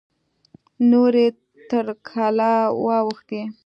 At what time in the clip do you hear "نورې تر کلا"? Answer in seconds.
0.91-2.55